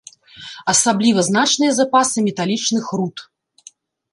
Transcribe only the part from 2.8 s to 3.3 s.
руд.